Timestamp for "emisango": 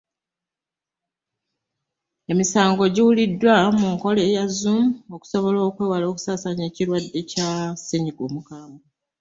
2.31-2.83